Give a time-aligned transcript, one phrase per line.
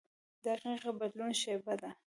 [0.45, 1.89] •دقیقه د بدلون شیبه ده.